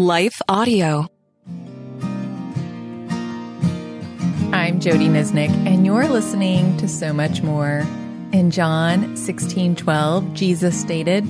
[0.00, 1.08] Life Audio.
[4.50, 7.86] I'm Jodie Niznik, and you're listening to So Much More.
[8.32, 11.26] In John 16 12, Jesus stated,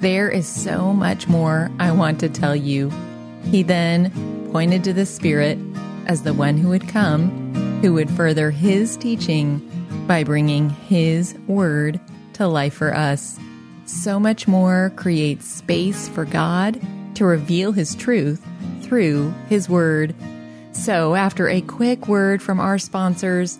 [0.00, 2.92] There is so much more I want to tell you.
[3.50, 4.12] He then
[4.52, 5.58] pointed to the Spirit
[6.06, 9.58] as the one who would come, who would further his teaching
[10.06, 11.98] by bringing his word
[12.34, 13.36] to life for us.
[13.86, 16.80] So much more creates space for God
[17.14, 18.44] to reveal his truth
[18.82, 20.14] through his word.
[20.72, 23.58] So, after a quick word from our sponsors,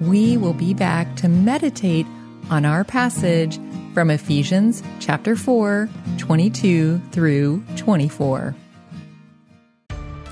[0.00, 2.06] we will be back to meditate
[2.50, 3.58] on our passage
[3.94, 8.54] from Ephesians chapter 4, 22 through 24.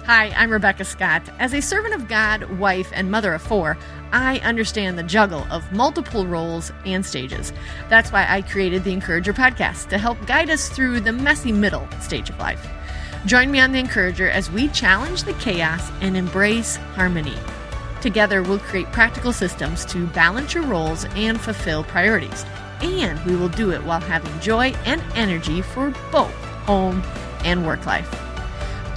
[0.09, 1.23] Hi, I'm Rebecca Scott.
[1.39, 3.77] As a servant of God, wife, and mother of four,
[4.13, 7.53] I understand the juggle of multiple roles and stages.
[7.89, 11.87] That's why I created the Encourager podcast to help guide us through the messy middle
[12.01, 12.67] stage of life.
[13.27, 17.37] Join me on the Encourager as we challenge the chaos and embrace harmony.
[18.01, 22.45] Together, we'll create practical systems to balance your roles and fulfill priorities.
[22.81, 26.33] And we will do it while having joy and energy for both
[26.65, 27.03] home
[27.45, 28.28] and work life.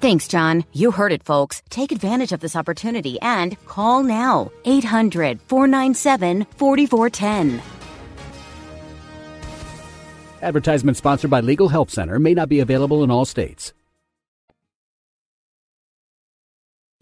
[0.00, 0.64] Thanks, John.
[0.72, 1.62] You heard it, folks.
[1.70, 4.52] Take advantage of this opportunity and call now.
[4.64, 7.62] 800 497 4410.
[10.40, 13.72] Advertisement sponsored by Legal Help Center may not be available in all states.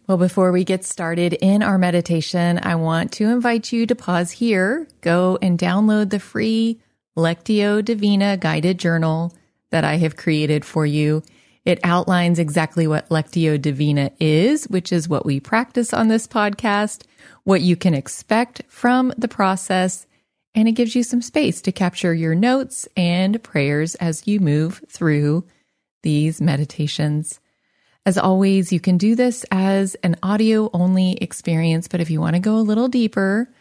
[0.06, 4.30] Well, before we get started in our meditation, I want to invite you to pause
[4.30, 6.80] here, go and download the free
[7.16, 9.34] Lectio Divina guided journal
[9.70, 11.24] that I have created for you.
[11.66, 17.02] It outlines exactly what Lectio Divina is, which is what we practice on this podcast,
[17.42, 20.06] what you can expect from the process,
[20.54, 24.80] and it gives you some space to capture your notes and prayers as you move
[24.88, 25.44] through
[26.04, 27.40] these meditations.
[28.06, 32.36] As always, you can do this as an audio only experience, but if you want
[32.36, 33.52] to go a little deeper,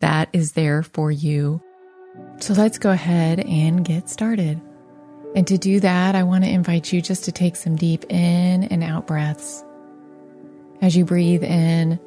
[0.00, 1.62] that is there for you.
[2.40, 4.60] So let's go ahead and get started.
[5.34, 8.64] And to do that, I want to invite you just to take some deep in
[8.64, 9.64] and out breaths.
[10.80, 11.98] As you breathe in,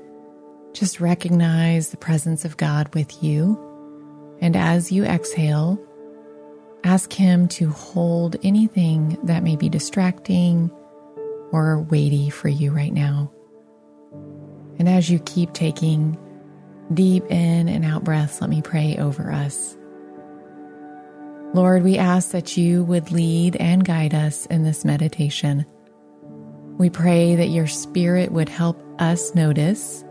[0.74, 3.60] just recognize the presence of God with you.
[4.40, 5.80] And as you exhale,
[6.84, 10.72] ask Him to hold anything that may be distracting
[11.52, 13.32] or weighty for you right now.
[14.80, 16.18] And as you keep taking
[16.94, 19.76] deep in and out breaths, let me pray over us.
[21.58, 25.66] Lord, we ask that you would lead and guide us in this meditation.
[26.78, 30.06] We pray that your spirit would help us notice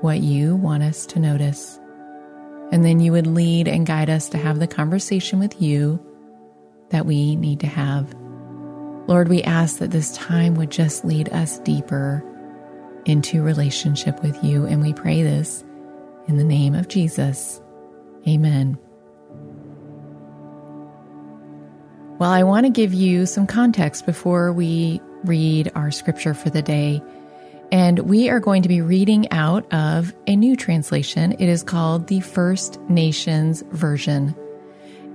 [0.00, 1.78] what you want us to notice.
[2.72, 6.04] And then you would lead and guide us to have the conversation with you
[6.90, 8.12] that we need to have.
[9.06, 12.20] Lord, we ask that this time would just lead us deeper
[13.04, 14.66] into relationship with you.
[14.66, 15.64] And we pray this
[16.26, 17.60] in the name of Jesus.
[18.26, 18.76] Amen.
[22.18, 26.62] Well, I want to give you some context before we read our scripture for the
[26.62, 27.02] day.
[27.72, 31.32] And we are going to be reading out of a new translation.
[31.32, 34.36] It is called the First Nations Version.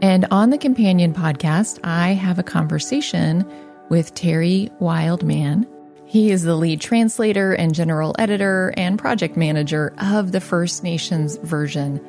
[0.02, 3.46] And on the companion podcast, I have a conversation
[3.88, 5.66] with Terry Wildman.
[6.06, 11.38] He is the lead translator and general editor and project manager of the First Nations
[11.38, 12.06] version.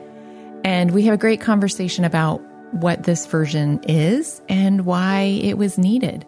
[0.64, 5.78] And we have a great conversation about what this version is and why it was
[5.78, 6.26] needed.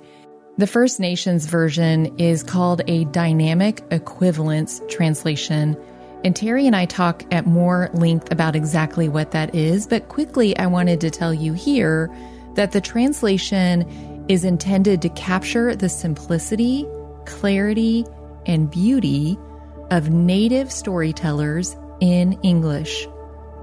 [0.59, 5.77] The First Nations version is called a dynamic equivalence translation.
[6.25, 10.57] And Terry and I talk at more length about exactly what that is, but quickly
[10.59, 12.15] I wanted to tell you here
[12.55, 16.87] that the translation is intended to capture the simplicity,
[17.25, 18.05] clarity,
[18.47, 19.39] and beauty
[19.91, 23.07] of native storytellers in English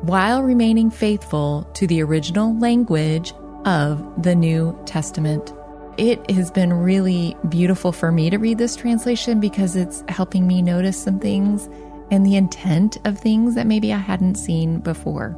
[0.02, 3.34] while remaining faithful to the original language
[3.66, 5.54] of the New Testament.
[5.98, 10.62] It has been really beautiful for me to read this translation because it's helping me
[10.62, 11.68] notice some things
[12.12, 15.36] and the intent of things that maybe I hadn't seen before.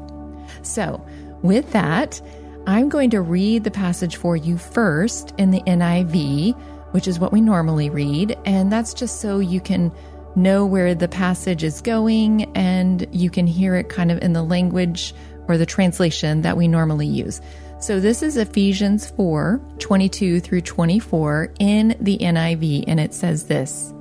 [0.61, 1.03] So,
[1.41, 2.21] with that,
[2.67, 6.55] I'm going to read the passage for you first in the NIV,
[6.91, 9.91] which is what we normally read, and that's just so you can
[10.35, 14.43] know where the passage is going and you can hear it kind of in the
[14.43, 15.13] language
[15.47, 17.41] or the translation that we normally use.
[17.79, 23.91] So this is Ephesians 4 22 through 24 in the NIV, and it says this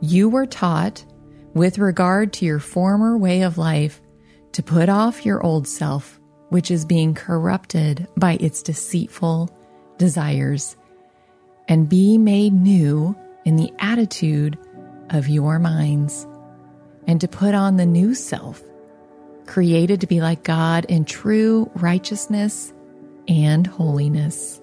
[0.00, 1.04] You were taught,
[1.54, 4.00] with regard to your former way of life,
[4.52, 6.20] to put off your old self,
[6.50, 9.50] which is being corrupted by its deceitful
[9.98, 10.76] desires,
[11.66, 14.56] and be made new in the attitude
[15.10, 16.26] of your minds,
[17.06, 18.62] and to put on the new self,
[19.46, 22.72] created to be like God in true righteousness
[23.28, 24.60] and holiness.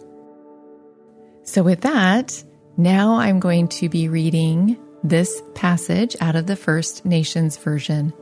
[1.43, 2.43] So, with that,
[2.77, 8.13] now I'm going to be reading this passage out of the First Nations version.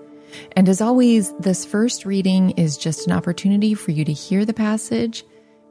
[0.56, 4.54] And as always, this first reading is just an opportunity for you to hear the
[4.54, 5.24] passage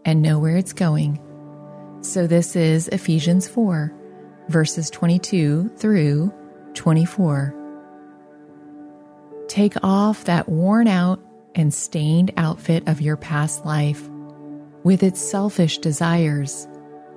[0.04, 1.20] and know where it's going.
[2.00, 3.92] So, this is Ephesians 4,
[4.48, 6.32] verses 22 through
[6.74, 7.54] 24.
[9.48, 11.20] Take off that worn out
[11.54, 14.08] and stained outfit of your past life
[14.84, 16.68] with its selfish desires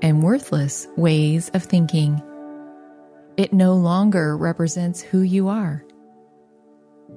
[0.02, 2.22] and worthless ways of thinking.
[3.38, 5.86] It no longer represents who you are.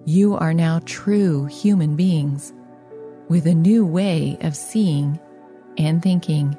[0.04, 2.52] You are now true human beings
[3.28, 5.18] with a new way of seeing
[5.78, 6.56] and thinking.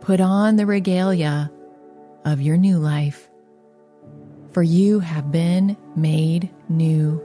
[0.00, 1.50] Put on the regalia
[2.28, 3.30] of your new life,
[4.52, 7.22] for you have been made new,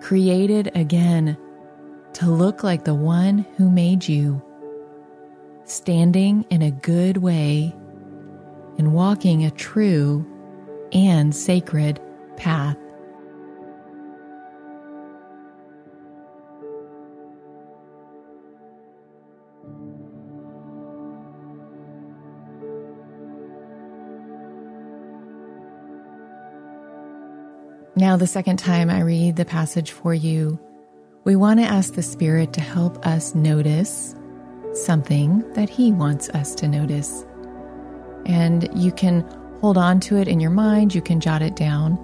[0.00, 1.38] created again
[2.12, 4.42] to look like the one who made you,
[5.64, 7.72] standing in a good way
[8.78, 10.26] and walking a true
[10.92, 12.00] and sacred
[12.36, 12.76] path.
[27.98, 30.60] Now, the second time I read the passage for you,
[31.24, 34.14] we want to ask the Spirit to help us notice
[34.74, 37.24] something that He wants us to notice.
[38.26, 39.22] And you can
[39.62, 41.98] hold on to it in your mind, you can jot it down.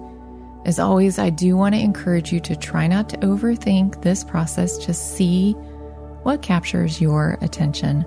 [0.65, 4.83] As always, I do want to encourage you to try not to overthink this process,
[4.83, 5.51] just see
[6.23, 8.03] what captures your attention.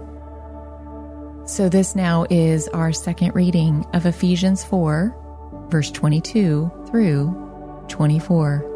[1.44, 7.45] So, this now is our second reading of Ephesians 4, verse 22 through
[7.88, 8.72] 24.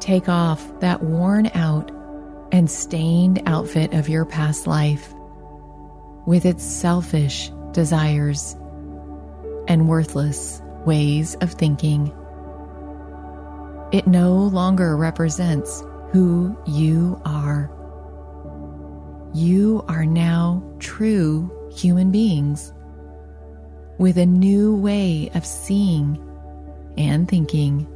[0.00, 1.90] Take off that worn out
[2.52, 5.12] and stained outfit of your past life
[6.26, 8.56] with its selfish desires
[9.66, 12.12] and worthless ways of thinking.
[13.92, 15.82] It no longer represents
[16.12, 17.70] who you are.
[19.34, 22.72] You are now true human beings
[23.98, 26.22] with a new way of seeing
[26.98, 27.86] and thinking.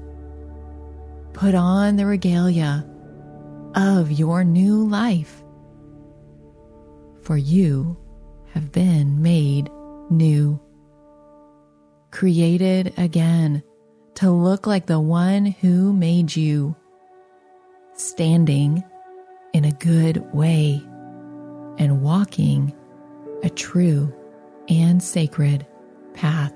[1.35, 2.87] Put on the regalia
[3.75, 5.42] of your new life,
[7.23, 7.97] for you
[8.52, 9.71] have been made
[10.11, 10.61] new,
[12.11, 13.62] created again
[14.14, 16.76] to look like the one who made you,
[17.94, 18.85] standing
[19.52, 20.82] in a good way
[21.78, 22.73] and walking
[23.42, 24.14] a true
[24.68, 25.66] and sacred
[26.14, 26.52] path.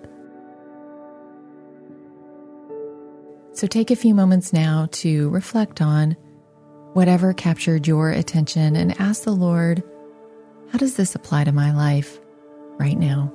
[3.56, 6.14] So take a few moments now to reflect on
[6.92, 9.82] whatever captured your attention and ask the Lord,
[10.72, 12.20] how does this apply to my life
[12.78, 13.32] right now?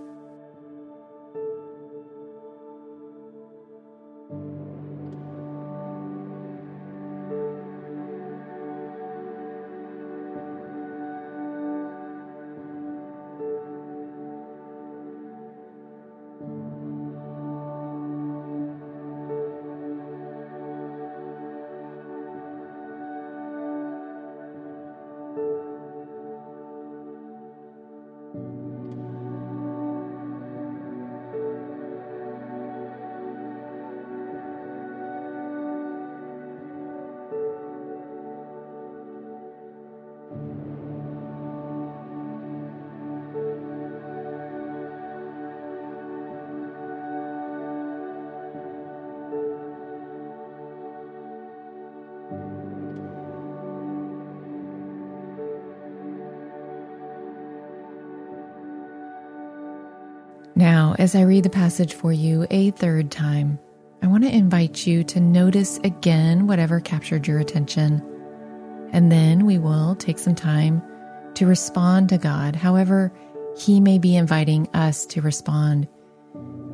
[60.98, 63.60] As I read the passage for you a third time,
[64.02, 68.02] I want to invite you to notice again whatever captured your attention.
[68.92, 70.82] And then we will take some time
[71.36, 73.12] to respond to God, however,
[73.58, 75.88] He may be inviting us to respond.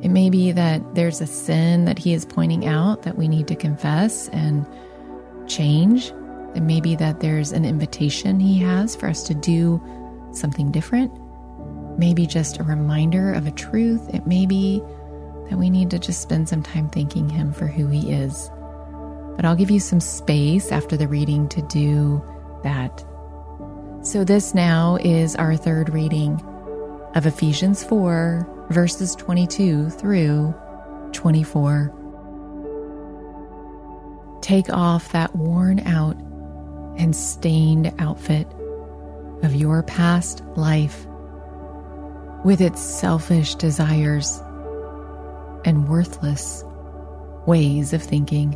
[0.02, 3.46] It may be that there's a sin that He is pointing out that we need
[3.48, 4.66] to confess and
[5.46, 6.12] change.
[6.54, 9.82] It may be that there's an invitation He has for us to do
[10.32, 11.12] something different.
[11.98, 14.14] Maybe just a reminder of a truth.
[14.14, 14.80] It may be
[15.50, 18.50] that we need to just spend some time thanking Him for who He is.
[19.34, 22.22] But I'll give you some space after the reading to do
[22.62, 23.04] that.
[24.02, 26.40] So, this now is our third reading
[27.16, 30.54] of Ephesians 4, verses 22 through
[31.12, 31.92] 24.
[34.40, 36.16] Take off that worn out
[36.96, 38.46] and stained outfit
[39.42, 41.07] of your past life
[42.44, 44.40] with its selfish desires
[45.64, 46.64] and worthless
[47.46, 48.54] ways of thinking.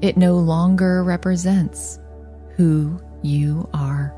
[0.00, 1.98] It no longer represents
[2.56, 4.14] who you are.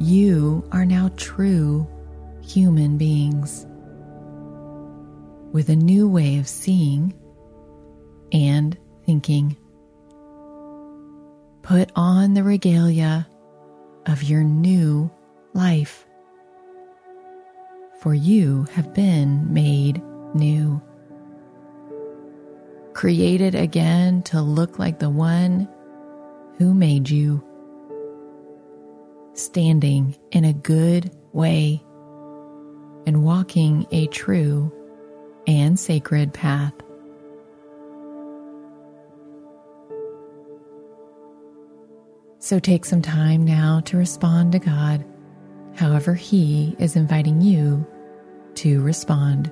[0.00, 1.86] You are now true
[2.42, 3.66] human beings
[5.52, 7.14] with a new way of seeing
[8.32, 9.56] and thinking.
[11.62, 13.28] Put on the regalia
[14.06, 15.10] of your new
[15.54, 16.06] life,
[18.00, 20.02] for you have been made
[20.34, 20.80] new.
[22.92, 25.68] Created again to look like the one
[26.58, 27.42] who made you,
[29.34, 31.82] standing in a good way
[33.06, 34.72] and walking a true
[35.46, 36.74] and sacred path.
[42.40, 45.04] So take some time now to respond to God,
[45.78, 47.86] however, He is inviting you
[48.56, 49.50] to respond.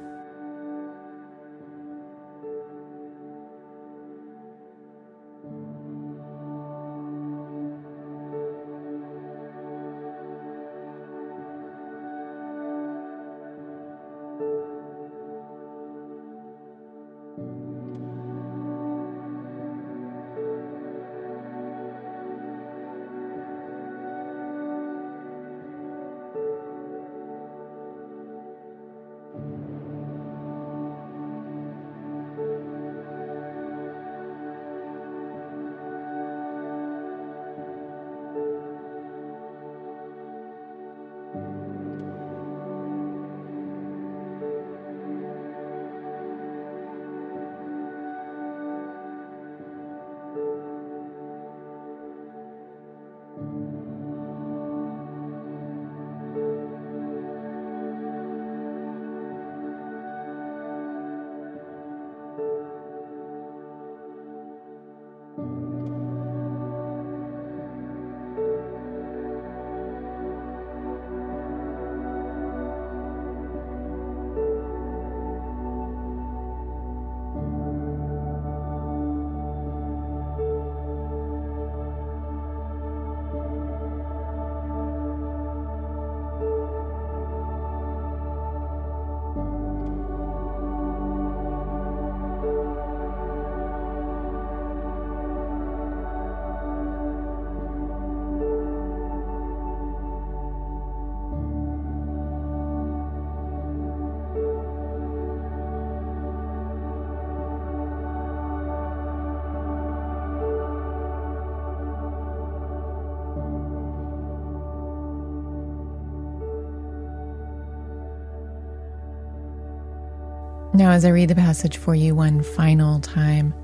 [120.77, 123.55] Now, as I read the passage for you one final time,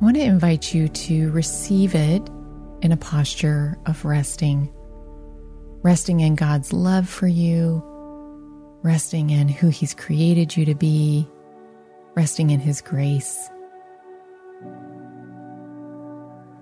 [0.00, 2.22] I want to invite you to receive it
[2.80, 4.72] in a posture of resting.
[5.82, 7.82] Resting in God's love for you,
[8.82, 11.28] resting in who He's created you to be,
[12.14, 13.50] resting in His grace.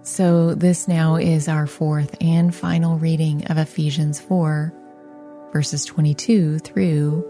[0.03, 4.75] So, this now is our fourth and final reading of Ephesians 4,
[5.53, 7.25] verses 22 through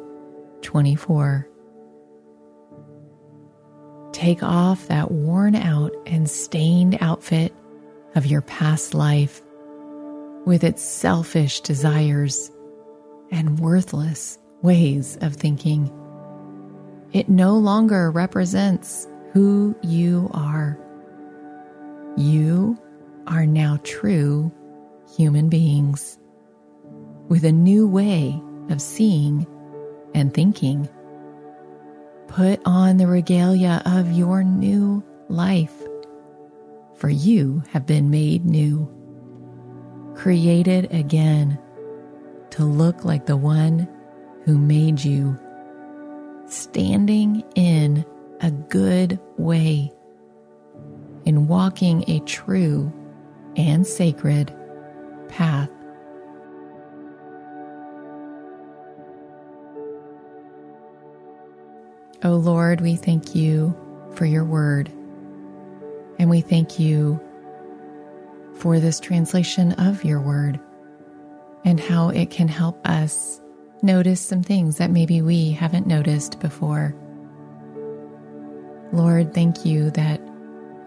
[0.63, 1.51] 24.
[4.17, 7.53] Take off that worn out and stained outfit
[8.15, 9.43] of your past life
[10.47, 12.51] with its selfish desires
[13.31, 15.93] and worthless ways of thinking.
[17.13, 20.79] It no longer represents who you are.
[22.17, 22.79] You
[23.27, 24.51] are now true
[25.15, 26.19] human beings
[27.29, 29.47] with a new way of seeing
[30.15, 30.89] and thinking.
[32.29, 35.75] Put on the regalia of your new life,
[36.95, 38.91] for you have been made new,
[40.15, 41.59] created again
[42.51, 43.89] to look like the one
[44.45, 45.39] who made you,
[46.47, 48.05] standing in
[48.41, 49.93] a good way,
[51.25, 52.93] in walking a true
[53.57, 54.55] and sacred
[55.29, 55.71] path.
[62.23, 63.77] O oh Lord, we thank you
[64.15, 64.89] for your word,
[66.19, 67.21] and we thank you
[68.55, 70.59] for this translation of your word
[71.67, 73.43] and how it can help us
[73.83, 76.97] notice some things that maybe we haven't noticed before.
[78.93, 80.21] Lord, thank you that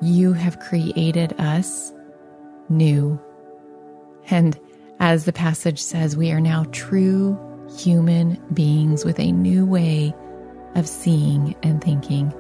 [0.02, 1.94] you have created us
[2.70, 3.22] new.
[4.32, 4.60] And
[5.00, 7.38] as the passage says, we are now true
[7.78, 10.16] human beings with a new way
[10.76, 12.34] of seeing and thinking.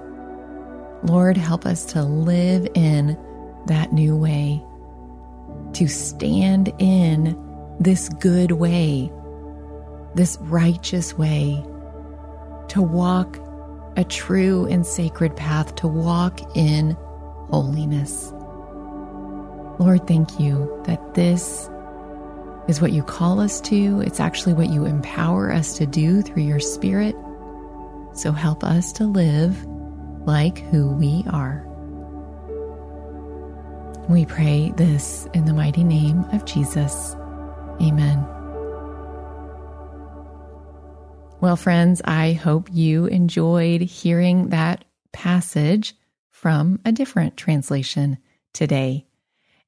[1.03, 3.17] Lord, help us to live in
[3.67, 4.63] that new way,
[5.73, 7.37] to stand in
[7.79, 9.11] this good way,
[10.15, 11.63] this righteous way,
[12.69, 13.39] to walk
[13.95, 16.97] a true and sacred path, to walk in
[17.49, 18.31] holiness.
[19.79, 21.69] Lord, thank you that this
[22.67, 24.01] is what you call us to.
[24.01, 27.15] It's actually what you empower us to do through your Spirit.
[28.13, 29.65] So help us to live
[30.25, 31.65] like who we are.
[34.09, 37.15] We pray this in the mighty name of Jesus.
[37.81, 38.25] Amen.
[41.41, 45.95] Well, friends, I hope you enjoyed hearing that passage
[46.31, 48.17] from a different translation
[48.51, 49.05] today.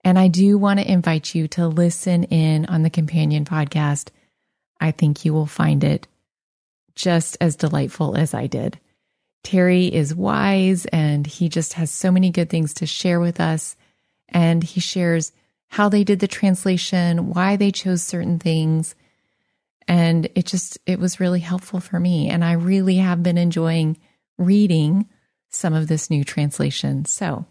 [0.03, 4.09] And I do want to invite you to listen in on the companion podcast.
[4.79, 6.07] I think you will find it
[7.01, 8.79] just as delightful as I did.
[9.43, 13.75] Terry is wise and he just has so many good things to share with us.
[14.29, 15.31] And he shares
[15.69, 18.95] how they did the translation, why they chose certain things.
[19.87, 22.29] And it just, it was really helpful for me.
[22.29, 23.97] And I really have been enjoying
[24.37, 25.09] reading
[25.49, 27.05] some of this new translation.
[27.05, 27.45] So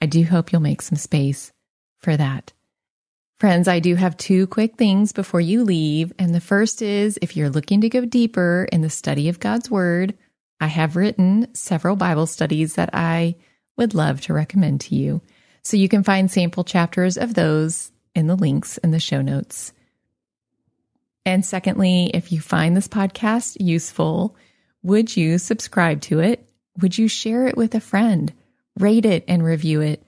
[0.00, 1.52] I do hope you'll make some space
[1.98, 2.52] for that.
[3.38, 6.10] Friends, I do have two quick things before you leave.
[6.18, 9.70] And the first is if you're looking to go deeper in the study of God's
[9.70, 10.16] Word,
[10.58, 13.36] I have written several Bible studies that I
[13.76, 15.20] would love to recommend to you.
[15.62, 19.74] So you can find sample chapters of those in the links in the show notes.
[21.26, 24.34] And secondly, if you find this podcast useful,
[24.82, 26.48] would you subscribe to it?
[26.80, 28.32] Would you share it with a friend?
[28.78, 30.02] Rate it and review it.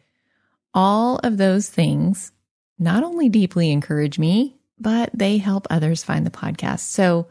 [0.73, 2.33] All of those things
[2.79, 6.81] not only deeply encourage me, but they help others find the podcast.
[6.81, 7.29] So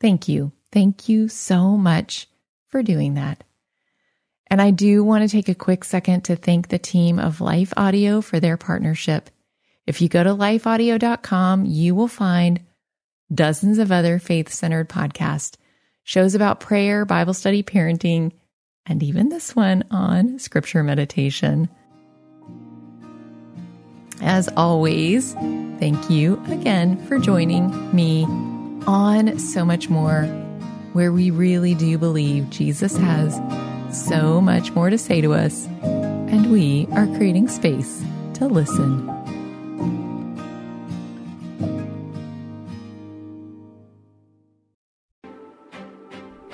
[0.00, 0.52] thank you.
[0.72, 2.28] Thank you so much
[2.68, 3.44] for doing that.
[4.48, 7.72] And I do want to take a quick second to thank the team of Life
[7.76, 9.30] Audio for their partnership.
[9.86, 12.60] If you go to lifeaudio.com, you will find
[13.32, 15.56] dozens of other faith centered podcasts,
[16.04, 18.32] shows about prayer, Bible study, parenting,
[18.84, 21.68] and even this one on scripture meditation.
[24.22, 25.34] As always,
[25.78, 28.24] thank you again for joining me
[28.86, 30.24] on So Much More,
[30.92, 33.40] where we really do believe Jesus has
[33.92, 38.02] so much more to say to us, and we are creating space
[38.34, 39.15] to listen.